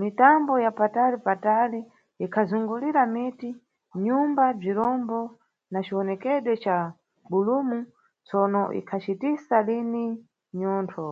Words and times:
Mitambo 0.00 0.54
ya 0.64 0.70
patali-patali 0.78 1.80
ikhazungulira 2.24 3.02
miti, 3.14 3.50
nyumba 4.04 4.44
bzirombo 4.58 5.18
na 5.72 5.78
ciwonekedwe 5.86 6.54
ca 6.64 6.78
bhulumu, 7.30 7.78
tsono 8.26 8.62
ikhacitisa 8.78 9.56
lini 9.66 10.06
mnyontho. 10.52 11.08